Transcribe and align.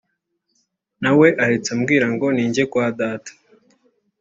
nawe 1.01 1.27
ahita 1.43 1.69
ambwira 1.75 2.07
ngo 2.13 2.27
ninjye 2.35 2.63
kwa 2.71 2.85
Data 2.99 3.31